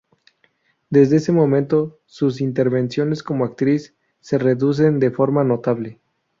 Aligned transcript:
Desde 0.89 1.17
ese 1.17 1.31
momento, 1.31 1.99
sus 2.07 2.41
intervenciones 2.41 3.21
como 3.21 3.45
actriz 3.45 3.95
se 4.19 4.39
reducen 4.39 4.99
de 4.99 5.11
forma 5.11 5.43
notable. 5.43 5.99